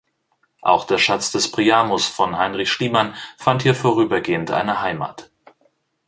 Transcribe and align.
Auch 0.63 0.87
der 0.87 0.97
Schatz 0.97 1.31
des 1.31 1.51
Priamos 1.51 2.07
von 2.07 2.35
Heinrich 2.39 2.71
Schliemann 2.71 3.13
fand 3.37 3.61
hier 3.61 3.75
vorübergehend 3.75 4.49
eine 4.49 4.81
Heimat. 4.81 5.29